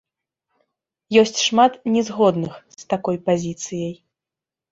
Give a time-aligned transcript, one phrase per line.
[1.21, 3.93] Ёсць шмат не згодных з такой пазіцыяй.